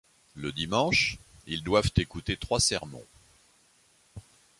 [0.33, 3.05] Le dimanche, ils doivent écouter trois sermons.